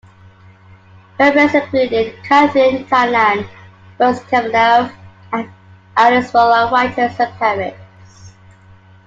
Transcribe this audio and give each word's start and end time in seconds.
Her 1.19 1.31
friends 1.31 1.53
included 1.53 2.15
Katharine 2.23 2.87
Tynan, 2.87 3.47
Rose 3.99 4.19
Kavanagh 4.23 4.91
and 5.31 5.47
Alice 5.95 6.31
Furlong, 6.31 6.73
writers 6.73 7.19
and 7.19 7.31
poets. 7.35 8.31